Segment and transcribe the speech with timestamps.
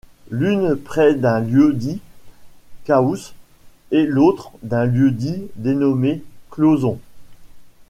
[0.31, 1.99] L’une près d’un lieu-dit
[2.85, 3.35] Caousse
[3.91, 6.97] et l’autre d’un lieu-dit dénommé Clauzon.